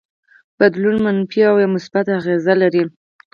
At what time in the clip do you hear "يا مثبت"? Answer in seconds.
1.63-2.05